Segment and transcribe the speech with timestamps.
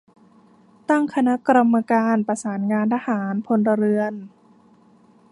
[0.89, 4.13] ตั้งคณะกรรมการประสานงานทหาร-พลเรือน